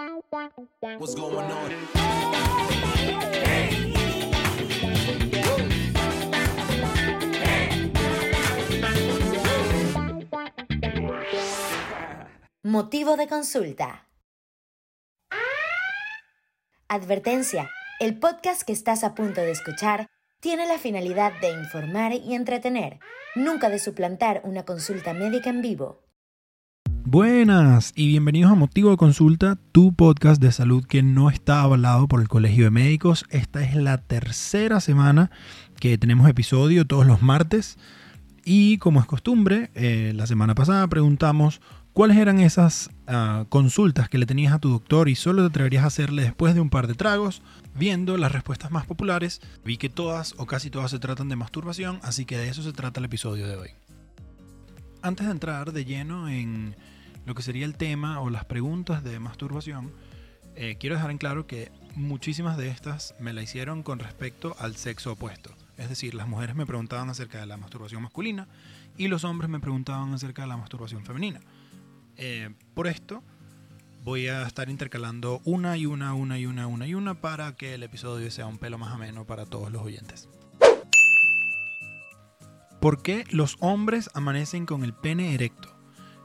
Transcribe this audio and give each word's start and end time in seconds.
What's 0.00 1.14
going 1.14 1.36
on? 1.36 1.70
Motivo 12.62 13.16
de 13.16 13.28
consulta. 13.28 14.08
Advertencia. 16.88 17.70
El 17.98 18.18
podcast 18.18 18.62
que 18.62 18.72
estás 18.72 19.04
a 19.04 19.14
punto 19.14 19.42
de 19.42 19.50
escuchar 19.50 20.06
tiene 20.40 20.66
la 20.66 20.78
finalidad 20.78 21.32
de 21.42 21.50
informar 21.50 22.12
y 22.14 22.34
entretener, 22.34 23.00
nunca 23.34 23.68
de 23.68 23.78
suplantar 23.78 24.40
una 24.44 24.64
consulta 24.64 25.12
médica 25.12 25.50
en 25.50 25.60
vivo. 25.60 26.09
Buenas 27.04 27.92
y 27.96 28.08
bienvenidos 28.08 28.52
a 28.52 28.54
Motivo 28.54 28.90
de 28.90 28.96
Consulta, 28.96 29.58
tu 29.72 29.92
podcast 29.92 30.40
de 30.40 30.52
salud 30.52 30.84
que 30.84 31.02
no 31.02 31.30
está 31.30 31.62
avalado 31.62 32.06
por 32.08 32.20
el 32.20 32.28
Colegio 32.28 32.64
de 32.64 32.70
Médicos. 32.70 33.24
Esta 33.30 33.62
es 33.64 33.74
la 33.74 33.98
tercera 33.98 34.80
semana 34.80 35.30
que 35.78 35.98
tenemos 35.98 36.28
episodio 36.28 36.86
todos 36.86 37.06
los 37.06 37.22
martes 37.22 37.78
y 38.44 38.78
como 38.78 39.00
es 39.00 39.06
costumbre, 39.06 39.70
eh, 39.74 40.12
la 40.14 40.26
semana 40.26 40.54
pasada 40.54 40.86
preguntamos 40.88 41.60
cuáles 41.92 42.16
eran 42.16 42.40
esas 42.40 42.90
ah, 43.06 43.44
consultas 43.48 44.08
que 44.08 44.18
le 44.18 44.26
tenías 44.26 44.52
a 44.52 44.58
tu 44.58 44.70
doctor 44.70 45.08
y 45.08 45.14
solo 45.14 45.42
te 45.42 45.48
atreverías 45.48 45.84
a 45.84 45.88
hacerle 45.88 46.22
después 46.22 46.54
de 46.54 46.60
un 46.60 46.70
par 46.70 46.86
de 46.86 46.94
tragos. 46.94 47.42
Viendo 47.74 48.16
las 48.16 48.32
respuestas 48.32 48.70
más 48.70 48.86
populares, 48.86 49.40
vi 49.64 49.76
que 49.76 49.88
todas 49.88 50.34
o 50.38 50.46
casi 50.46 50.70
todas 50.70 50.90
se 50.90 50.98
tratan 50.98 51.28
de 51.28 51.36
masturbación, 51.36 52.00
así 52.02 52.24
que 52.24 52.36
de 52.36 52.48
eso 52.48 52.62
se 52.62 52.72
trata 52.72 53.00
el 53.00 53.06
episodio 53.06 53.46
de 53.46 53.56
hoy. 53.56 53.70
Antes 55.02 55.26
de 55.26 55.32
entrar 55.32 55.72
de 55.72 55.84
lleno 55.84 56.28
en 56.28 56.74
lo 57.26 57.34
que 57.34 57.42
sería 57.42 57.66
el 57.66 57.76
tema 57.76 58.20
o 58.20 58.30
las 58.30 58.44
preguntas 58.44 59.04
de 59.04 59.18
masturbación, 59.18 59.92
eh, 60.56 60.76
quiero 60.78 60.96
dejar 60.96 61.10
en 61.10 61.18
claro 61.18 61.46
que 61.46 61.70
muchísimas 61.94 62.56
de 62.56 62.68
estas 62.68 63.14
me 63.20 63.32
la 63.32 63.42
hicieron 63.42 63.82
con 63.82 63.98
respecto 63.98 64.56
al 64.58 64.76
sexo 64.76 65.12
opuesto. 65.12 65.54
Es 65.76 65.88
decir, 65.88 66.14
las 66.14 66.28
mujeres 66.28 66.56
me 66.56 66.66
preguntaban 66.66 67.08
acerca 67.08 67.40
de 67.40 67.46
la 67.46 67.56
masturbación 67.56 68.02
masculina 68.02 68.48
y 68.98 69.08
los 69.08 69.24
hombres 69.24 69.48
me 69.48 69.60
preguntaban 69.60 70.12
acerca 70.12 70.42
de 70.42 70.48
la 70.48 70.56
masturbación 70.56 71.04
femenina. 71.04 71.40
Eh, 72.16 72.50
por 72.74 72.86
esto, 72.86 73.22
voy 74.04 74.28
a 74.28 74.46
estar 74.46 74.68
intercalando 74.68 75.40
una 75.44 75.76
y 75.76 75.86
una, 75.86 76.12
una 76.14 76.38
y 76.38 76.46
una, 76.46 76.66
una 76.66 76.86
y 76.86 76.94
una 76.94 77.14
para 77.20 77.56
que 77.56 77.74
el 77.74 77.82
episodio 77.82 78.30
sea 78.30 78.46
un 78.46 78.58
pelo 78.58 78.76
más 78.76 78.92
ameno 78.92 79.24
para 79.24 79.46
todos 79.46 79.72
los 79.72 79.82
oyentes. 79.82 80.28
¿Por 82.80 83.02
qué 83.02 83.24
los 83.30 83.56
hombres 83.60 84.10
amanecen 84.14 84.66
con 84.66 84.84
el 84.84 84.94
pene 84.94 85.34
erecto? 85.34 85.79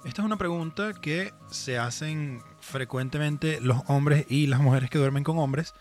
Esta 0.05 0.21
es 0.21 0.25
una 0.27 0.37
pregunta 0.37 0.93
que 0.93 1.33
se 1.49 1.79
hacen 1.79 2.39
frecuentemente 2.59 3.59
los 3.59 3.81
hombres 3.87 4.27
y 4.29 4.45
las 4.45 4.59
mujeres 4.59 4.91
que 4.91 4.99
duermen 4.99 5.23
con 5.23 5.39
hombres. 5.39 5.73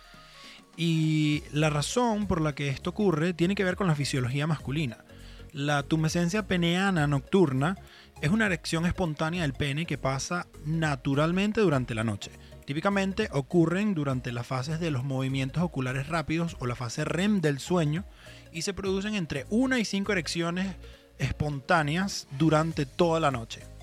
Y 0.79 1.43
la 1.53 1.69
razón 1.69 2.27
por 2.27 2.41
la 2.41 2.55
que 2.55 2.69
esto 2.69 2.91
ocurre 2.91 3.35
tiene 3.35 3.55
que 3.55 3.65
ver 3.65 3.77
con 3.77 3.87
la 3.87 3.95
fisiología 3.95 4.47
masculina. 4.47 5.05
La 5.53 5.83
tumescencia 5.83 6.47
peneana 6.47 7.07
nocturna 7.07 7.77
es 8.23 8.31
una 8.31 8.47
erección 8.47 8.87
espontánea 8.87 9.43
del 9.43 9.53
pene 9.53 9.85
que 9.85 9.99
pasa 9.99 10.47
naturalmente 10.65 11.61
durante 11.61 11.95
la 11.95 12.03
noche. 12.03 12.31
Típicamente 12.65 13.29
ocurren 13.31 13.95
durante 13.95 14.33
las 14.33 14.47
fases 14.47 14.81
de 14.81 14.91
los 14.91 15.05
movimientos 15.05 15.63
oculares 15.63 16.09
rápidos 16.09 16.57
o 16.61 16.67
la 16.67 16.75
fase 16.75 17.05
REM 17.05 17.43
del 17.43 17.59
sueño 17.59 18.07
y 18.53 18.63
se 18.63 18.73
producen 18.73 19.17
entre 19.17 19.45
una 19.51 19.79
y 19.79 19.85
cinco 19.85 20.13
erecciones 20.13 20.77
espontáneas 21.19 22.27
durante 22.39 22.87
toda 22.87 23.21
la 23.21 23.31
noche. 23.31 23.74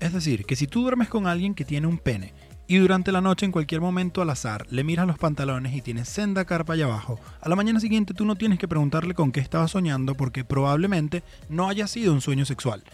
Es 0.00 0.12
decir, 0.12 0.44
que 0.44 0.54
si 0.54 0.66
tú 0.66 0.82
duermes 0.82 1.08
con 1.08 1.26
alguien 1.26 1.54
que 1.54 1.64
tiene 1.64 1.86
un 1.86 1.98
pene 1.98 2.32
y 2.68 2.76
durante 2.76 3.10
la 3.10 3.20
noche 3.20 3.46
en 3.46 3.52
cualquier 3.52 3.80
momento 3.80 4.22
al 4.22 4.30
azar 4.30 4.66
le 4.70 4.84
miras 4.84 5.06
los 5.06 5.18
pantalones 5.18 5.74
y 5.74 5.82
tienes 5.82 6.08
senda 6.08 6.44
carpa 6.44 6.74
allá 6.74 6.84
abajo, 6.84 7.18
a 7.40 7.48
la 7.48 7.56
mañana 7.56 7.80
siguiente 7.80 8.14
tú 8.14 8.24
no 8.24 8.36
tienes 8.36 8.58
que 8.58 8.68
preguntarle 8.68 9.14
con 9.14 9.32
qué 9.32 9.40
estaba 9.40 9.66
soñando 9.66 10.14
porque 10.14 10.44
probablemente 10.44 11.24
no 11.48 11.68
haya 11.68 11.88
sido 11.88 12.12
un 12.12 12.20
sueño 12.20 12.44
sexual. 12.44 12.84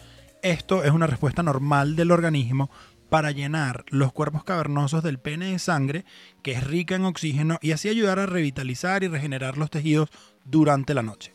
Esto 0.41 0.83
es 0.83 0.91
una 0.91 1.07
respuesta 1.07 1.43
normal 1.43 1.95
del 1.95 2.11
organismo 2.11 2.71
para 3.09 3.31
llenar 3.31 3.85
los 3.89 4.11
cuerpos 4.11 4.43
cavernosos 4.43 5.03
del 5.03 5.19
pene 5.19 5.51
de 5.51 5.59
sangre, 5.59 6.05
que 6.41 6.53
es 6.53 6.63
rica 6.63 6.95
en 6.95 7.05
oxígeno, 7.05 7.59
y 7.61 7.71
así 7.71 7.87
ayudar 7.87 8.17
a 8.19 8.25
revitalizar 8.25 9.03
y 9.03 9.07
regenerar 9.07 9.57
los 9.57 9.69
tejidos 9.69 10.09
durante 10.43 10.93
la 10.93 11.03
noche. 11.03 11.33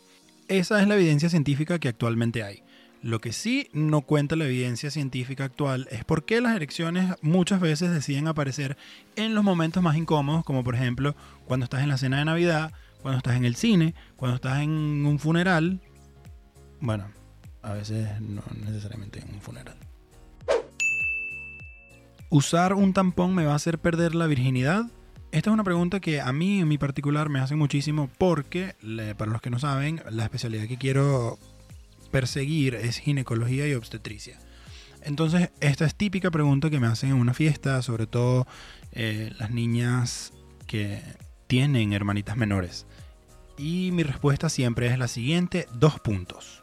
Esa 0.48 0.82
es 0.82 0.88
la 0.88 0.96
evidencia 0.96 1.28
científica 1.28 1.78
que 1.78 1.88
actualmente 1.88 2.42
hay. 2.42 2.64
Lo 3.02 3.18
que 3.20 3.32
sí 3.32 3.68
no 3.72 4.02
cuenta 4.02 4.36
la 4.36 4.44
evidencia 4.44 4.90
científica 4.90 5.44
actual 5.44 5.88
es 5.90 6.04
por 6.04 6.26
qué 6.26 6.42
las 6.42 6.54
erecciones 6.54 7.14
muchas 7.22 7.58
veces 7.58 7.90
deciden 7.90 8.28
aparecer 8.28 8.76
en 9.16 9.34
los 9.34 9.42
momentos 9.42 9.82
más 9.82 9.96
incómodos, 9.96 10.44
como 10.44 10.62
por 10.62 10.74
ejemplo 10.74 11.16
cuando 11.46 11.64
estás 11.64 11.82
en 11.82 11.88
la 11.88 11.96
cena 11.96 12.18
de 12.18 12.26
Navidad, 12.26 12.72
cuando 13.00 13.16
estás 13.16 13.36
en 13.36 13.46
el 13.46 13.56
cine, 13.56 13.94
cuando 14.16 14.36
estás 14.36 14.60
en 14.60 14.70
un 14.70 15.18
funeral. 15.18 15.80
Bueno, 16.80 17.06
a 17.62 17.72
veces 17.72 18.20
no 18.20 18.42
necesariamente 18.66 19.20
en 19.20 19.34
un 19.34 19.40
funeral. 19.40 19.76
¿Usar 22.28 22.74
un 22.74 22.92
tampón 22.92 23.34
me 23.34 23.46
va 23.46 23.52
a 23.52 23.56
hacer 23.56 23.78
perder 23.78 24.14
la 24.14 24.26
virginidad? 24.26 24.84
Esta 25.32 25.48
es 25.48 25.54
una 25.54 25.64
pregunta 25.64 26.00
que 26.00 26.20
a 26.20 26.32
mí 26.32 26.60
en 26.60 26.68
mi 26.68 26.76
particular 26.76 27.30
me 27.30 27.40
hace 27.40 27.56
muchísimo 27.56 28.10
porque, 28.18 28.74
para 29.16 29.30
los 29.30 29.40
que 29.40 29.48
no 29.48 29.58
saben, 29.58 30.02
la 30.10 30.24
especialidad 30.24 30.68
que 30.68 30.76
quiero 30.76 31.38
perseguir 32.10 32.74
es 32.74 32.98
ginecología 32.98 33.66
y 33.68 33.74
obstetricia. 33.74 34.38
Entonces, 35.02 35.50
esta 35.60 35.86
es 35.86 35.94
típica 35.94 36.30
pregunta 36.30 36.70
que 36.70 36.80
me 36.80 36.86
hacen 36.86 37.10
en 37.10 37.16
una 37.16 37.34
fiesta, 37.34 37.80
sobre 37.82 38.06
todo 38.06 38.46
eh, 38.92 39.32
las 39.38 39.50
niñas 39.50 40.32
que 40.66 41.02
tienen 41.46 41.92
hermanitas 41.92 42.36
menores. 42.36 42.86
Y 43.56 43.90
mi 43.92 44.02
respuesta 44.02 44.48
siempre 44.48 44.86
es 44.86 44.98
la 44.98 45.08
siguiente, 45.08 45.66
dos 45.74 46.00
puntos. 46.00 46.62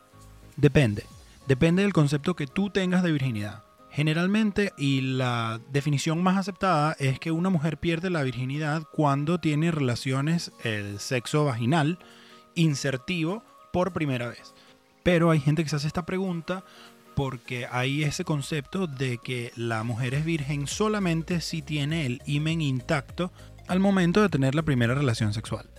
Depende. 0.55 1.03
Depende 1.47 1.83
del 1.83 1.93
concepto 1.93 2.35
que 2.35 2.47
tú 2.47 2.69
tengas 2.69 3.03
de 3.03 3.11
virginidad. 3.11 3.63
Generalmente, 3.91 4.73
y 4.77 5.01
la 5.01 5.59
definición 5.71 6.21
más 6.21 6.37
aceptada 6.37 6.95
es 6.99 7.19
que 7.19 7.31
una 7.31 7.49
mujer 7.49 7.79
pierde 7.79 8.09
la 8.09 8.23
virginidad 8.23 8.83
cuando 8.91 9.39
tiene 9.39 9.71
relaciones, 9.71 10.51
el 10.63 10.99
sexo 10.99 11.45
vaginal, 11.45 11.97
insertivo, 12.53 13.43
por 13.73 13.93
primera 13.93 14.27
vez. 14.27 14.53
Pero 15.07 15.31
hay 15.31 15.39
gente 15.39 15.63
que 15.63 15.69
se 15.69 15.77
hace 15.77 15.87
esta 15.87 16.05
pregunta 16.05 16.65
porque 17.15 17.65
hay 17.71 18.03
ese 18.03 18.25
concepto 18.25 18.87
de 18.87 19.19
que 19.19 19.53
la 19.55 19.83
mujer 19.83 20.13
es 20.13 20.25
virgen 20.25 20.67
solamente 20.67 21.39
si 21.39 21.61
tiene 21.61 22.05
el 22.05 22.21
himen 22.25 22.59
intacto 22.59 23.31
al 23.69 23.79
momento 23.79 24.21
de 24.21 24.27
tener 24.27 24.53
la 24.53 24.63
primera 24.63 24.95
relación 24.95 25.33
sexual. 25.33 25.69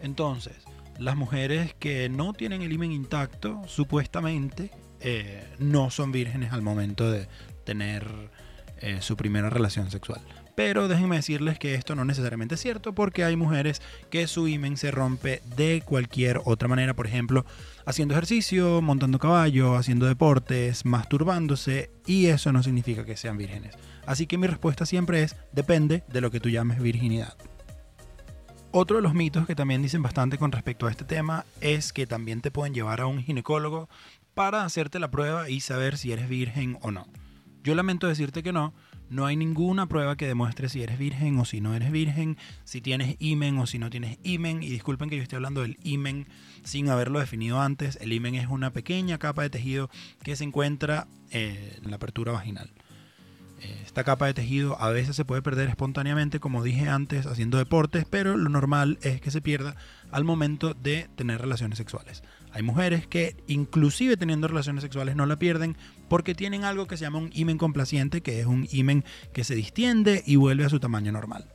Entonces, 0.00 0.54
las 0.96 1.16
mujeres 1.16 1.74
que 1.80 2.08
no 2.08 2.34
tienen 2.34 2.62
el 2.62 2.70
himen 2.70 2.92
intacto, 2.92 3.64
supuestamente, 3.66 4.70
eh, 5.00 5.44
no 5.58 5.90
son 5.90 6.12
vírgenes 6.12 6.52
al 6.52 6.62
momento 6.62 7.10
de 7.10 7.26
tener 7.64 8.06
eh, 8.80 8.98
su 9.00 9.16
primera 9.16 9.50
relación 9.50 9.90
sexual. 9.90 10.20
Pero 10.58 10.88
déjenme 10.88 11.14
decirles 11.14 11.56
que 11.56 11.76
esto 11.76 11.94
no 11.94 12.04
necesariamente 12.04 12.56
es 12.56 12.60
cierto 12.60 12.92
porque 12.92 13.22
hay 13.22 13.36
mujeres 13.36 13.80
que 14.10 14.26
su 14.26 14.48
himen 14.48 14.76
se 14.76 14.90
rompe 14.90 15.40
de 15.54 15.84
cualquier 15.86 16.40
otra 16.44 16.66
manera, 16.66 16.94
por 16.94 17.06
ejemplo, 17.06 17.46
haciendo 17.86 18.14
ejercicio, 18.14 18.82
montando 18.82 19.20
caballo, 19.20 19.76
haciendo 19.76 20.06
deportes, 20.06 20.84
masturbándose 20.84 21.92
y 22.06 22.26
eso 22.26 22.50
no 22.50 22.64
significa 22.64 23.04
que 23.04 23.16
sean 23.16 23.38
vírgenes. 23.38 23.76
Así 24.04 24.26
que 24.26 24.36
mi 24.36 24.48
respuesta 24.48 24.84
siempre 24.84 25.22
es 25.22 25.36
depende 25.52 26.02
de 26.08 26.20
lo 26.20 26.32
que 26.32 26.40
tú 26.40 26.48
llames 26.48 26.82
virginidad. 26.82 27.36
Otro 28.72 28.96
de 28.96 29.04
los 29.04 29.14
mitos 29.14 29.46
que 29.46 29.54
también 29.54 29.80
dicen 29.80 30.02
bastante 30.02 30.38
con 30.38 30.50
respecto 30.50 30.88
a 30.88 30.90
este 30.90 31.04
tema 31.04 31.44
es 31.60 31.92
que 31.92 32.08
también 32.08 32.40
te 32.40 32.50
pueden 32.50 32.74
llevar 32.74 33.00
a 33.00 33.06
un 33.06 33.22
ginecólogo 33.22 33.88
para 34.34 34.64
hacerte 34.64 34.98
la 34.98 35.12
prueba 35.12 35.50
y 35.50 35.60
saber 35.60 35.96
si 35.96 36.10
eres 36.10 36.28
virgen 36.28 36.78
o 36.82 36.90
no. 36.90 37.06
Yo 37.62 37.76
lamento 37.76 38.08
decirte 38.08 38.42
que 38.42 38.52
no, 38.52 38.74
no 39.10 39.26
hay 39.26 39.36
ninguna 39.36 39.86
prueba 39.86 40.16
que 40.16 40.26
demuestre 40.26 40.68
si 40.68 40.82
eres 40.82 40.98
virgen 40.98 41.38
o 41.38 41.44
si 41.44 41.60
no 41.60 41.74
eres 41.74 41.90
virgen, 41.90 42.36
si 42.64 42.80
tienes 42.80 43.16
imen 43.18 43.58
o 43.58 43.66
si 43.66 43.78
no 43.78 43.90
tienes 43.90 44.18
imen. 44.22 44.62
Y 44.62 44.68
disculpen 44.68 45.08
que 45.08 45.16
yo 45.16 45.22
esté 45.22 45.36
hablando 45.36 45.62
del 45.62 45.78
imen 45.82 46.26
sin 46.64 46.88
haberlo 46.88 47.18
definido 47.20 47.60
antes. 47.60 47.98
El 48.00 48.12
imen 48.12 48.34
es 48.34 48.48
una 48.48 48.72
pequeña 48.72 49.18
capa 49.18 49.42
de 49.42 49.50
tejido 49.50 49.90
que 50.22 50.36
se 50.36 50.44
encuentra 50.44 51.06
eh, 51.30 51.78
en 51.82 51.90
la 51.90 51.96
apertura 51.96 52.32
vaginal. 52.32 52.70
Eh, 53.60 53.82
esta 53.84 54.04
capa 54.04 54.26
de 54.26 54.34
tejido 54.34 54.80
a 54.80 54.90
veces 54.90 55.16
se 55.16 55.24
puede 55.24 55.42
perder 55.42 55.68
espontáneamente, 55.68 56.38
como 56.38 56.62
dije 56.62 56.88
antes, 56.88 57.26
haciendo 57.26 57.58
deportes, 57.58 58.04
pero 58.08 58.36
lo 58.36 58.48
normal 58.48 58.98
es 59.02 59.20
que 59.20 59.30
se 59.30 59.40
pierda 59.40 59.74
al 60.12 60.24
momento 60.24 60.74
de 60.74 61.08
tener 61.16 61.40
relaciones 61.40 61.78
sexuales. 61.78 62.22
Hay 62.52 62.62
mujeres 62.62 63.06
que 63.06 63.36
inclusive 63.46 64.16
teniendo 64.16 64.48
relaciones 64.48 64.82
sexuales 64.82 65.16
no 65.16 65.26
la 65.26 65.38
pierden 65.38 65.76
porque 66.08 66.34
tienen 66.34 66.64
algo 66.64 66.86
que 66.86 66.96
se 66.96 67.04
llama 67.04 67.18
un 67.18 67.30
himen 67.32 67.58
complaciente, 67.58 68.20
que 68.20 68.40
es 68.40 68.46
un 68.46 68.66
himen 68.70 69.04
que 69.32 69.44
se 69.44 69.54
distiende 69.54 70.22
y 70.26 70.36
vuelve 70.36 70.64
a 70.64 70.70
su 70.70 70.80
tamaño 70.80 71.12
normal. 71.12 71.46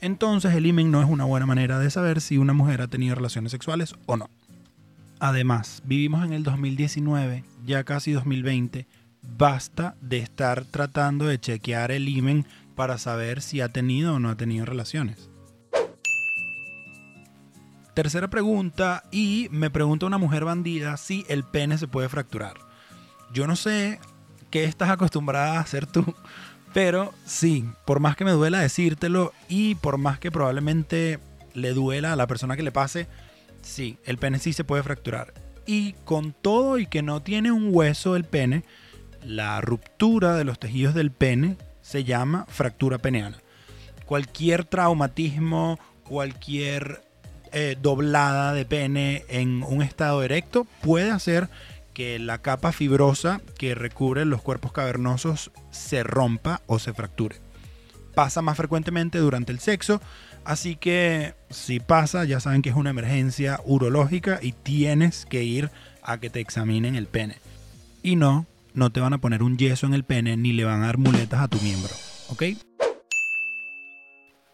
Entonces 0.00 0.54
el 0.54 0.66
himen 0.66 0.90
no 0.90 1.02
es 1.02 1.08
una 1.08 1.24
buena 1.24 1.46
manera 1.46 1.78
de 1.78 1.90
saber 1.90 2.20
si 2.20 2.38
una 2.38 2.52
mujer 2.52 2.80
ha 2.80 2.88
tenido 2.88 3.14
relaciones 3.14 3.52
sexuales 3.52 3.94
o 4.06 4.16
no. 4.16 4.30
Además, 5.18 5.82
vivimos 5.84 6.24
en 6.24 6.32
el 6.32 6.42
2019, 6.42 7.44
ya 7.66 7.84
casi 7.84 8.12
2020, 8.12 8.86
basta 9.36 9.94
de 10.00 10.18
estar 10.18 10.64
tratando 10.64 11.26
de 11.26 11.38
chequear 11.38 11.90
el 11.90 12.08
himen 12.08 12.46
para 12.74 12.96
saber 12.96 13.42
si 13.42 13.60
ha 13.60 13.68
tenido 13.68 14.14
o 14.14 14.18
no 14.18 14.30
ha 14.30 14.36
tenido 14.36 14.64
relaciones. 14.64 15.28
Tercera 17.92 18.30
pregunta, 18.30 19.02
y 19.10 19.48
me 19.50 19.68
pregunta 19.68 20.06
una 20.06 20.16
mujer 20.16 20.46
bandida 20.46 20.96
si 20.96 21.26
el 21.28 21.44
pene 21.44 21.76
se 21.76 21.88
puede 21.88 22.08
fracturar. 22.08 22.69
Yo 23.32 23.46
no 23.46 23.56
sé 23.56 24.00
qué 24.50 24.64
estás 24.64 24.90
acostumbrada 24.90 25.58
a 25.58 25.60
hacer 25.60 25.86
tú, 25.86 26.14
pero 26.72 27.12
sí, 27.24 27.64
por 27.84 28.00
más 28.00 28.16
que 28.16 28.24
me 28.24 28.32
duela 28.32 28.60
decírtelo 28.60 29.32
y 29.48 29.74
por 29.76 29.98
más 29.98 30.18
que 30.18 30.30
probablemente 30.30 31.18
le 31.54 31.72
duela 31.72 32.12
a 32.12 32.16
la 32.16 32.26
persona 32.26 32.56
que 32.56 32.62
le 32.62 32.72
pase, 32.72 33.06
sí, 33.62 33.98
el 34.04 34.18
pene 34.18 34.38
sí 34.38 34.52
se 34.52 34.64
puede 34.64 34.82
fracturar. 34.82 35.34
Y 35.66 35.92
con 36.04 36.32
todo 36.32 36.78
y 36.78 36.86
que 36.86 37.02
no 37.02 37.22
tiene 37.22 37.52
un 37.52 37.68
hueso 37.72 38.16
el 38.16 38.24
pene, 38.24 38.64
la 39.24 39.60
ruptura 39.60 40.34
de 40.34 40.44
los 40.44 40.58
tejidos 40.58 40.94
del 40.94 41.10
pene 41.10 41.56
se 41.82 42.04
llama 42.04 42.46
fractura 42.48 42.98
peneana. 42.98 43.38
Cualquier 44.06 44.64
traumatismo, 44.64 45.78
cualquier 46.04 47.02
eh, 47.52 47.76
doblada 47.80 48.52
de 48.52 48.64
pene 48.64 49.24
en 49.28 49.62
un 49.62 49.82
estado 49.82 50.22
erecto 50.22 50.66
puede 50.82 51.10
hacer 51.10 51.48
que 52.00 52.18
la 52.18 52.40
capa 52.40 52.72
fibrosa 52.72 53.42
que 53.58 53.74
recubre 53.74 54.24
los 54.24 54.40
cuerpos 54.40 54.72
cavernosos 54.72 55.50
se 55.70 56.02
rompa 56.02 56.62
o 56.66 56.78
se 56.78 56.94
fracture. 56.94 57.36
Pasa 58.14 58.40
más 58.40 58.56
frecuentemente 58.56 59.18
durante 59.18 59.52
el 59.52 59.58
sexo, 59.58 60.00
así 60.46 60.76
que 60.76 61.34
si 61.50 61.78
pasa 61.78 62.24
ya 62.24 62.40
saben 62.40 62.62
que 62.62 62.70
es 62.70 62.74
una 62.74 62.88
emergencia 62.88 63.60
urológica 63.66 64.38
y 64.40 64.52
tienes 64.52 65.26
que 65.26 65.44
ir 65.44 65.70
a 66.02 66.18
que 66.18 66.30
te 66.30 66.40
examinen 66.40 66.96
el 66.96 67.06
pene. 67.06 67.36
Y 68.02 68.16
no, 68.16 68.46
no 68.72 68.88
te 68.88 69.00
van 69.00 69.12
a 69.12 69.20
poner 69.20 69.42
un 69.42 69.58
yeso 69.58 69.84
en 69.84 69.92
el 69.92 70.04
pene 70.04 70.38
ni 70.38 70.54
le 70.54 70.64
van 70.64 70.82
a 70.82 70.86
dar 70.86 70.96
muletas 70.96 71.40
a 71.42 71.48
tu 71.48 71.60
miembro, 71.60 71.92
¿ok? 72.30 72.44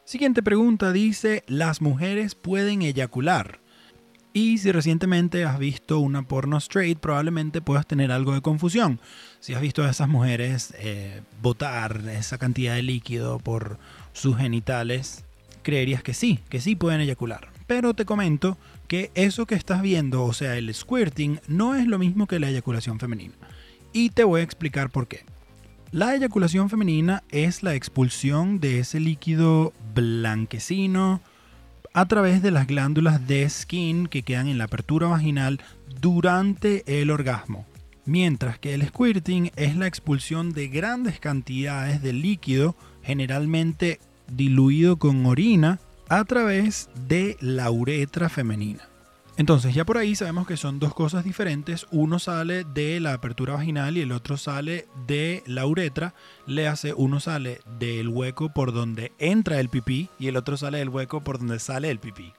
Siguiente 0.05 0.43
pregunta 0.43 0.91
dice, 0.91 1.45
¿las 1.47 1.81
mujeres 1.81 2.35
pueden 2.35 2.83
eyacular? 2.83 3.61
Y 4.37 4.59
si 4.59 4.71
recientemente 4.71 5.47
has 5.47 5.59
visto 5.59 5.99
una 5.99 6.29
porno 6.29 6.59
straight, 6.59 6.99
probablemente 6.99 7.63
puedas 7.63 7.87
tener 7.87 8.13
algo 8.13 8.35
de 8.35 8.43
confusión. 8.43 9.01
Si 9.41 9.55
has 9.55 9.63
visto 9.63 9.83
a 9.83 9.89
esas 9.89 10.11
mujeres 10.11 10.75
eh, 10.79 11.23
botar 11.41 12.03
esa 12.11 12.37
cantidad 12.37 12.75
de 12.75 12.83
líquido 12.83 13.39
por 13.39 13.79
sus 14.13 14.37
genitales, 14.37 15.25
creerías 15.63 16.03
que 16.03 16.13
sí, 16.13 16.41
que 16.51 16.61
sí 16.61 16.77
pueden 16.77 17.01
eyacular. 17.01 17.49
Pero 17.67 17.95
te 17.95 18.05
comento 18.05 18.59
que 18.89 19.11
eso 19.15 19.47
que 19.47 19.55
estás 19.55 19.81
viendo, 19.81 20.25
o 20.25 20.35
sea, 20.35 20.59
el 20.59 20.75
squirting, 20.75 21.41
no 21.49 21.75
es 21.75 21.87
lo 21.87 21.99
mismo 21.99 22.27
que 22.27 22.39
la 22.39 22.51
eyaculación 22.51 23.01
femenina. 23.01 23.33
Y 23.95 24.11
te 24.11 24.23
voy 24.23 24.43
a 24.43 24.45
explicar 24.45 24.91
por 24.91 25.09
qué. 25.09 25.25
La 25.93 26.15
eyaculación 26.15 26.69
femenina 26.69 27.23
es 27.31 27.63
la 27.63 27.75
expulsión 27.75 28.61
de 28.61 28.81
ese 28.81 29.01
líquido 29.01 29.73
blanquecino 29.95 31.23
a 31.97 32.05
través 32.05 32.43
de 32.43 32.51
las 32.51 32.67
glándulas 32.67 33.27
de 33.27 33.49
skin 33.49 34.07
que 34.07 34.23
quedan 34.23 34.49
en 34.49 34.59
la 34.59 34.65
apertura 34.65 35.07
vaginal 35.07 35.63
durante 35.99 37.01
el 37.01 37.11
orgasmo. 37.11 37.65
Mientras 38.05 38.59
que 38.59 38.75
el 38.75 38.87
squirting 38.87 39.51
es 39.57 39.77
la 39.77 39.87
expulsión 39.87 40.53
de 40.53 40.69
grandes 40.69 41.21
cantidades 41.21 42.03
de 42.03 42.13
líquido, 42.13 42.77
generalmente 43.03 43.99
diluido 44.31 44.99
con 44.99 45.25
orina, 45.25 45.81
a 46.11 46.23
través 46.25 46.91
de 47.09 47.39
la 47.41 47.71
uretra 47.71 48.29
femenina. 48.29 48.87
Entonces 49.39 49.75
ya 49.75 49.85
por 49.85 49.99
ahí 49.99 50.15
sabemos 50.15 50.47
que 50.47 50.57
son 50.57 50.79
dos 50.79 50.95
cosas 50.95 51.25
diferentes. 51.25 51.87
Uno 51.91 52.19
sale 52.19 52.65
de 52.65 53.01
la 53.01 53.13
apertura 53.13 53.55
vaginal 53.55 53.99
y 53.99 54.01
el 54.01 54.13
otro 54.13 54.39
sale 54.39 54.89
de 55.07 55.43
la 55.47 55.67
uretra. 55.67 56.15
Le 56.47 56.69
hace, 56.69 56.95
uno 56.95 57.21
sale 57.21 57.61
del 57.79 58.09
hueco 58.09 58.53
por 58.53 58.73
donde 58.73 59.13
entra 59.19 59.61
el 59.61 59.69
pipí 59.69 60.09
y 60.19 60.29
el 60.29 60.37
otro 60.37 60.57
sale 60.57 60.79
del 60.79 60.89
hueco 60.89 61.23
por 61.23 61.39
donde 61.39 61.59
sale 61.59 61.91
el 61.91 61.99
pipí. 61.99 62.33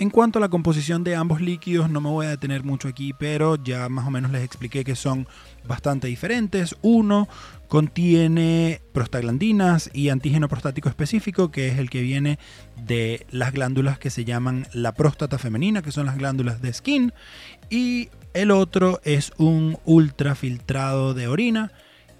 En 0.00 0.10
cuanto 0.10 0.38
a 0.38 0.40
la 0.40 0.48
composición 0.48 1.02
de 1.02 1.16
ambos 1.16 1.40
líquidos, 1.40 1.90
no 1.90 2.00
me 2.00 2.08
voy 2.08 2.26
a 2.26 2.30
detener 2.30 2.62
mucho 2.62 2.86
aquí, 2.86 3.12
pero 3.12 3.56
ya 3.56 3.88
más 3.88 4.06
o 4.06 4.12
menos 4.12 4.30
les 4.30 4.44
expliqué 4.44 4.84
que 4.84 4.94
son 4.94 5.26
bastante 5.66 6.06
diferentes. 6.06 6.76
Uno 6.82 7.26
contiene 7.66 8.80
prostaglandinas 8.92 9.90
y 9.92 10.10
antígeno 10.10 10.48
prostático 10.48 10.88
específico, 10.88 11.50
que 11.50 11.66
es 11.66 11.78
el 11.78 11.90
que 11.90 12.02
viene 12.02 12.38
de 12.76 13.26
las 13.32 13.52
glándulas 13.52 13.98
que 13.98 14.10
se 14.10 14.24
llaman 14.24 14.68
la 14.72 14.92
próstata 14.92 15.36
femenina, 15.36 15.82
que 15.82 15.90
son 15.90 16.06
las 16.06 16.16
glándulas 16.16 16.62
de 16.62 16.72
skin. 16.72 17.12
Y 17.68 18.08
el 18.34 18.52
otro 18.52 19.00
es 19.02 19.32
un 19.36 19.78
ultrafiltrado 19.84 21.12
de 21.12 21.26
orina 21.26 21.72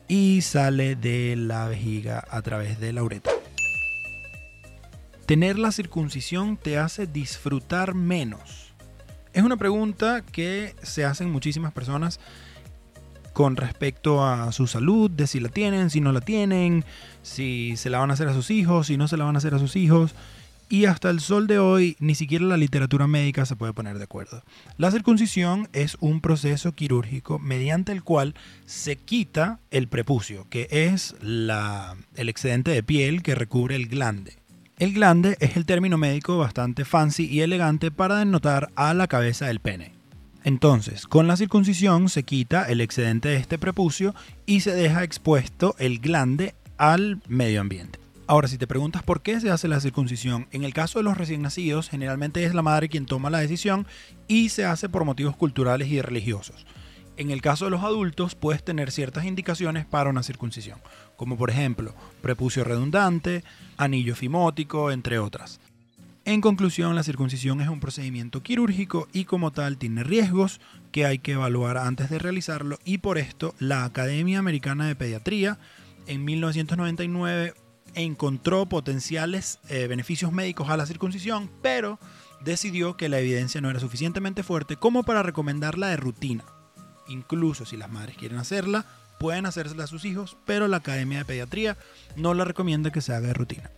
y 0.09 0.41
sale 0.41 0.97
de 0.97 1.37
la 1.37 1.69
vejiga 1.69 2.25
a 2.29 2.43
través 2.43 2.81
de 2.81 2.93
la 2.93 3.05
uretra. 3.05 3.38
¿Tener 5.29 5.59
la 5.59 5.73
circuncisión 5.73 6.57
te 6.57 6.79
hace 6.79 7.07
disfrutar 7.07 7.93
menos? 7.93 8.73
Es 9.35 9.43
una 9.43 9.59
pregunta 9.59 10.23
que 10.23 10.75
se 10.83 11.05
hacen 11.05 11.31
muchísimas 11.31 11.75
personas 11.75 12.19
con 13.35 13.57
respecto 13.57 14.25
a 14.25 14.51
su 14.53 14.67
salud, 14.67 15.11
de 15.11 15.27
si 15.27 15.39
la 15.39 15.51
tienen, 15.51 15.91
si 15.91 16.01
no 16.01 16.13
la 16.13 16.23
tienen, 16.23 16.83
si 17.21 17.77
se 17.77 17.91
la 17.91 17.99
van 17.99 18.09
a 18.09 18.15
hacer 18.15 18.29
a 18.29 18.33
sus 18.33 18.51
hijos, 18.51 18.87
si 18.87 18.97
no 18.97 19.07
se 19.07 19.19
la 19.19 19.25
van 19.25 19.35
a 19.35 19.39
hacer 19.39 19.53
a 19.53 19.59
sus 19.59 19.77
hijos. 19.77 20.15
Y 20.71 20.87
hasta 20.87 21.11
el 21.11 21.21
sol 21.21 21.47
de 21.47 21.59
hoy 21.59 21.99
ni 22.01 22.15
siquiera 22.15 22.47
la 22.47 22.57
literatura 22.57 23.07
médica 23.07 23.45
se 23.45 23.55
puede 23.55 23.75
poner 23.75 23.99
de 23.99 24.05
acuerdo. 24.05 24.43
La 24.79 24.91
circuncisión 24.91 25.69
es 25.75 25.99
un 26.01 26.23
proceso 26.23 26.73
quirúrgico 26.73 27.39
mediante 27.39 27.93
el 27.93 28.03
cual 28.03 28.35
se 28.65 28.97
quita 28.97 29.61
el 29.71 29.89
prepucio, 29.89 30.47
que 30.49 30.69
es 30.71 31.17
el 31.21 32.29
excedente 32.31 32.71
de 32.71 32.83
piel 32.83 33.23
que 33.23 33.35
recubre 33.35 33.77
el 33.77 33.89
glande. 33.89 34.38
El 34.79 34.93
glande 34.93 35.37
es 35.41 35.57
el 35.57 35.67
término 35.67 35.99
médico 35.99 36.39
bastante 36.39 36.85
fancy 36.85 37.27
y 37.27 37.41
elegante 37.41 37.91
para 37.91 38.19
denotar 38.19 38.71
a 38.77 38.95
la 38.95 39.09
cabeza 39.09 39.47
del 39.47 39.59
pene. 39.59 39.93
Entonces, 40.45 41.09
con 41.09 41.27
la 41.27 41.37
circuncisión 41.37 42.09
se 42.09 42.23
quita 42.23 42.63
el 42.63 42.81
excedente 42.81 43.29
de 43.29 43.39
este 43.39 43.59
prepucio 43.59 44.15
y 44.47 44.61
se 44.61 44.73
deja 44.73 45.03
expuesto 45.03 45.75
el 45.81 45.99
glande 45.99 46.55
al 46.77 47.21
medio 47.27 47.61
ambiente. 47.61 47.99
Ahora, 48.29 48.47
si 48.47 48.57
te 48.57 48.69
preguntas 48.69 49.03
por 49.03 49.21
qué 49.21 49.41
se 49.41 49.51
hace 49.51 49.67
la 49.67 49.81
circuncisión, 49.81 50.47
en 50.53 50.63
el 50.63 50.75
caso 50.75 51.01
de 51.01 51.03
los 51.03 51.19
recién 51.19 51.43
nacidos, 51.43 51.89
generalmente 51.89 52.45
es 52.45 52.55
la 52.55 52.63
madre 52.63 52.89
quien 52.89 53.07
toma 53.07 53.31
la 53.31 53.41
decisión 53.41 53.85
y 54.29 54.51
se 54.51 54.65
hace 54.65 54.89
por 54.89 55.05
motivos 55.05 55.35
culturales 55.35 55.89
y 55.89 56.01
religiosos. 56.01 56.67
En 57.19 57.33
el 57.33 57.43
caso 57.43 57.65
de 57.65 57.73
los 57.73 57.83
adultos, 57.83 58.37
puedes 58.37 58.63
tener 58.63 58.93
ciertas 58.93 59.25
indicaciones 59.25 59.85
para 59.85 60.09
una 60.09 60.23
circuncisión, 60.23 60.79
como 61.17 61.37
por 61.37 61.51
ejemplo 61.51 61.93
prepucio 62.23 62.63
redundante, 62.63 63.43
anillo 63.77 64.15
fimótico, 64.15 64.93
entre 64.93 65.19
otras. 65.19 65.59
En 66.25 66.41
conclusión, 66.41 66.95
la 66.95 67.03
circuncisión 67.03 67.61
es 67.61 67.69
un 67.69 67.81
procedimiento 67.81 68.45
quirúrgico 68.45 69.09
y 69.13 69.25
como 69.25 69.51
tal 69.51 69.79
tiene 69.79 70.05
riesgos 70.05 70.61
que 70.93 71.07
hay 71.07 71.19
que 71.19 71.33
evaluar 71.33 71.77
antes 71.77 72.09
de 72.09 72.21
realizarlo 72.21 72.79
y 72.85 72.99
por 72.99 73.19
esto 73.19 73.53
la 73.59 73.85
Academia 73.85 74.39
Americana 74.39 74.87
de 74.87 74.95
Pediatría 74.95 75.59
en 76.07 76.25
1999 76.25 77.55
encontró 77.97 78.67
potenciales 78.67 79.59
eh, 79.69 79.89
beneficios 79.89 80.31
médicos 80.31 80.71
a 80.71 80.77
la 80.77 80.87
circuncisión, 80.87 81.51
pero 81.63 81.99
decidió 82.45 82.97
que 82.97 83.09
la 83.09 83.19
evidencia 83.19 83.61
no 83.61 83.71
era 83.71 83.81
suficientemente 83.81 84.45
fuerte 84.45 84.77
como 84.77 85.03
para 85.03 85.25
recomendarla 85.25 85.89
de 85.89 85.97
rutina. 85.97 86.45
Incluso 87.09 87.65
si 87.65 87.77
las 87.77 87.91
madres 87.91 88.17
quieren 88.17 88.39
hacerla, 88.39 88.85
pueden 89.19 89.47
hacérsela 89.47 89.85
a 89.85 89.89
sus 89.89 90.05
hijos, 90.05 90.37
pero 90.47 90.69
la 90.69 90.79
Academia 90.79 91.19
de 91.19 91.25
Pediatría 91.25 91.77
no 92.17 92.35
la 92.35 92.45
recomienda 92.45 92.93
que 92.93 93.01
se 93.01 93.13
haga 93.13 93.29
de 93.29 93.35
rutina. 93.35 93.71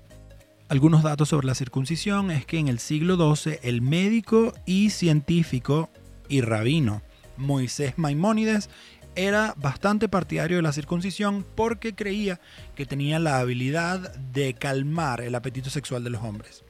Algunos 0.68 1.02
datos 1.02 1.30
sobre 1.30 1.46
la 1.48 1.54
circuncisión 1.54 2.30
es 2.30 2.46
que 2.46 2.58
en 2.58 2.68
el 2.68 2.78
siglo 2.78 3.34
XII 3.34 3.58
el 3.62 3.82
médico 3.82 4.52
y 4.66 4.90
científico 4.90 5.90
y 6.28 6.42
rabino 6.42 7.02
Moisés 7.36 7.98
Maimónides 7.98 8.70
era 9.16 9.54
bastante 9.56 10.08
partidario 10.08 10.58
de 10.58 10.62
la 10.62 10.72
circuncisión 10.72 11.44
porque 11.56 11.94
creía 11.94 12.40
que 12.76 12.86
tenía 12.86 13.18
la 13.18 13.40
habilidad 13.40 14.14
de 14.14 14.54
calmar 14.54 15.20
el 15.22 15.34
apetito 15.34 15.70
sexual 15.70 16.04
de 16.04 16.10
los 16.10 16.22
hombres. 16.22 16.62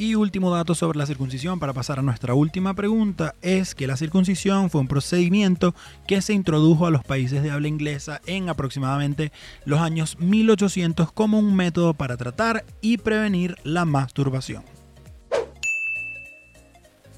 Y 0.00 0.14
último 0.14 0.52
dato 0.52 0.76
sobre 0.76 0.96
la 0.96 1.06
circuncisión 1.06 1.58
para 1.58 1.72
pasar 1.72 1.98
a 1.98 2.02
nuestra 2.02 2.32
última 2.32 2.72
pregunta 2.72 3.34
es 3.42 3.74
que 3.74 3.88
la 3.88 3.96
circuncisión 3.96 4.70
fue 4.70 4.80
un 4.80 4.86
procedimiento 4.86 5.74
que 6.06 6.22
se 6.22 6.34
introdujo 6.34 6.86
a 6.86 6.92
los 6.92 7.02
países 7.02 7.42
de 7.42 7.50
habla 7.50 7.66
inglesa 7.66 8.20
en 8.24 8.48
aproximadamente 8.48 9.32
los 9.64 9.80
años 9.80 10.16
1800 10.20 11.10
como 11.10 11.40
un 11.40 11.56
método 11.56 11.94
para 11.94 12.16
tratar 12.16 12.64
y 12.80 12.98
prevenir 12.98 13.56
la 13.64 13.84
masturbación. 13.84 14.77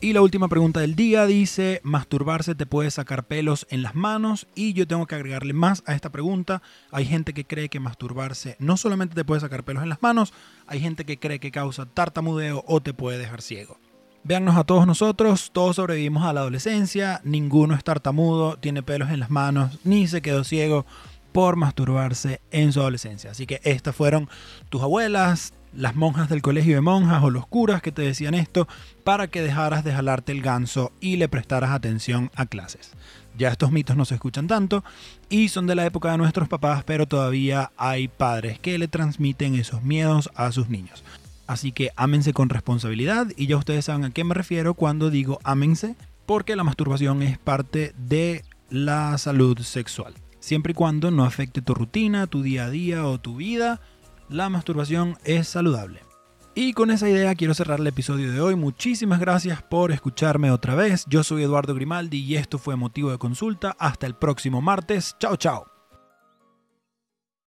Y 0.02 0.14
la 0.14 0.22
última 0.22 0.48
pregunta 0.48 0.80
del 0.80 0.94
día 0.94 1.26
dice, 1.26 1.82
masturbarse 1.84 2.54
te 2.54 2.64
puede 2.64 2.90
sacar 2.90 3.24
pelos 3.26 3.66
en 3.68 3.82
las 3.82 3.94
manos 3.94 4.46
y 4.54 4.72
yo 4.72 4.88
tengo 4.88 5.06
que 5.06 5.14
agregarle 5.14 5.52
más 5.52 5.82
a 5.84 5.94
esta 5.94 6.08
pregunta. 6.08 6.62
Hay 6.90 7.04
gente 7.04 7.34
que 7.34 7.44
cree 7.44 7.68
que 7.68 7.80
masturbarse 7.80 8.56
no 8.60 8.78
solamente 8.78 9.14
te 9.14 9.26
puede 9.26 9.42
sacar 9.42 9.62
pelos 9.62 9.82
en 9.82 9.90
las 9.90 10.00
manos, 10.00 10.32
hay 10.66 10.80
gente 10.80 11.04
que 11.04 11.18
cree 11.18 11.38
que 11.38 11.50
causa 11.50 11.84
tartamudeo 11.84 12.64
o 12.66 12.80
te 12.80 12.94
puede 12.94 13.18
dejar 13.18 13.42
ciego. 13.42 13.78
Véannos 14.24 14.56
a 14.56 14.64
todos 14.64 14.86
nosotros, 14.86 15.50
todos 15.52 15.76
sobrevivimos 15.76 16.24
a 16.24 16.32
la 16.32 16.40
adolescencia, 16.40 17.20
ninguno 17.22 17.74
es 17.74 17.84
tartamudo, 17.84 18.56
tiene 18.56 18.82
pelos 18.82 19.10
en 19.10 19.20
las 19.20 19.30
manos, 19.30 19.80
ni 19.84 20.06
se 20.06 20.22
quedó 20.22 20.44
ciego, 20.44 20.86
por 21.32 21.56
masturbarse 21.56 22.40
en 22.50 22.72
su 22.72 22.80
adolescencia. 22.80 23.30
Así 23.30 23.46
que 23.46 23.60
estas 23.64 23.94
fueron 23.94 24.28
tus 24.68 24.82
abuelas, 24.82 25.54
las 25.72 25.94
monjas 25.94 26.28
del 26.28 26.42
colegio 26.42 26.74
de 26.74 26.80
monjas 26.80 27.22
o 27.22 27.30
los 27.30 27.46
curas 27.46 27.82
que 27.82 27.92
te 27.92 28.02
decían 28.02 28.34
esto 28.34 28.66
para 29.04 29.28
que 29.28 29.42
dejaras 29.42 29.84
de 29.84 29.92
jalarte 29.92 30.32
el 30.32 30.42
ganso 30.42 30.92
y 31.00 31.16
le 31.16 31.28
prestaras 31.28 31.70
atención 31.70 32.30
a 32.34 32.46
clases. 32.46 32.92
Ya 33.38 33.48
estos 33.48 33.70
mitos 33.70 33.96
no 33.96 34.04
se 34.04 34.14
escuchan 34.14 34.48
tanto 34.48 34.84
y 35.28 35.48
son 35.48 35.66
de 35.66 35.74
la 35.74 35.86
época 35.86 36.10
de 36.10 36.18
nuestros 36.18 36.48
papás, 36.48 36.82
pero 36.84 37.06
todavía 37.06 37.70
hay 37.76 38.08
padres 38.08 38.58
que 38.58 38.78
le 38.78 38.88
transmiten 38.88 39.54
esos 39.54 39.82
miedos 39.82 40.30
a 40.34 40.50
sus 40.52 40.68
niños. 40.68 41.04
Así 41.46 41.72
que 41.72 41.90
ámense 41.96 42.32
con 42.32 42.48
responsabilidad 42.48 43.28
y 43.36 43.46
ya 43.46 43.56
ustedes 43.56 43.86
saben 43.86 44.04
a 44.04 44.10
qué 44.10 44.24
me 44.24 44.34
refiero 44.34 44.74
cuando 44.74 45.10
digo 45.10 45.38
ámense, 45.42 45.96
porque 46.26 46.54
la 46.54 46.64
masturbación 46.64 47.22
es 47.22 47.38
parte 47.38 47.92
de 47.96 48.44
la 48.68 49.18
salud 49.18 49.58
sexual. 49.58 50.14
Siempre 50.40 50.72
y 50.72 50.74
cuando 50.74 51.10
no 51.10 51.24
afecte 51.24 51.62
tu 51.62 51.74
rutina, 51.74 52.26
tu 52.26 52.42
día 52.42 52.64
a 52.64 52.70
día 52.70 53.06
o 53.06 53.20
tu 53.20 53.36
vida, 53.36 53.80
la 54.28 54.48
masturbación 54.48 55.16
es 55.24 55.48
saludable. 55.48 56.02
Y 56.54 56.72
con 56.72 56.90
esa 56.90 57.08
idea 57.08 57.34
quiero 57.34 57.54
cerrar 57.54 57.78
el 57.78 57.86
episodio 57.86 58.32
de 58.32 58.40
hoy. 58.40 58.56
Muchísimas 58.56 59.20
gracias 59.20 59.62
por 59.62 59.92
escucharme 59.92 60.50
otra 60.50 60.74
vez. 60.74 61.04
Yo 61.08 61.22
soy 61.22 61.44
Eduardo 61.44 61.74
Grimaldi 61.74 62.18
y 62.18 62.36
esto 62.36 62.58
fue 62.58 62.74
motivo 62.74 63.10
de 63.10 63.18
consulta. 63.18 63.76
Hasta 63.78 64.06
el 64.06 64.14
próximo 64.14 64.60
martes. 64.60 65.16
Chao, 65.20 65.36
chao. 65.36 65.79